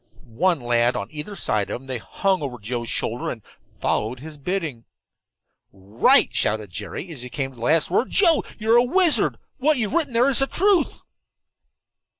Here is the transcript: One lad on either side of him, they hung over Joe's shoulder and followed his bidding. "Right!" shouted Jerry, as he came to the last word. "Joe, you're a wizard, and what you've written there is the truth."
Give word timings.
One 0.25 0.59
lad 0.59 0.95
on 0.95 1.09
either 1.11 1.35
side 1.35 1.69
of 1.69 1.79
him, 1.79 1.85
they 1.85 1.99
hung 1.99 2.41
over 2.41 2.57
Joe's 2.57 2.89
shoulder 2.89 3.29
and 3.29 3.43
followed 3.79 4.19
his 4.19 4.39
bidding. 4.39 4.85
"Right!" 5.71 6.33
shouted 6.33 6.71
Jerry, 6.71 7.11
as 7.11 7.21
he 7.21 7.29
came 7.29 7.51
to 7.51 7.55
the 7.57 7.61
last 7.61 7.91
word. 7.91 8.09
"Joe, 8.09 8.43
you're 8.57 8.77
a 8.77 8.83
wizard, 8.83 9.35
and 9.35 9.41
what 9.63 9.77
you've 9.77 9.93
written 9.93 10.13
there 10.13 10.27
is 10.31 10.39
the 10.39 10.47
truth." 10.47 11.03